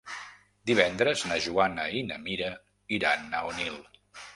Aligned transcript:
Divendres 0.69 1.21
na 1.33 1.39
Joana 1.49 1.87
i 2.01 2.03
na 2.11 2.21
Mira 2.27 2.51
iran 3.01 3.33
a 3.43 3.49
Onil. 3.55 3.83